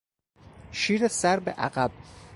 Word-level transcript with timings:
شیر 0.71 1.07
سر 1.07 1.39
به 1.39 1.51
عقب 1.51 1.91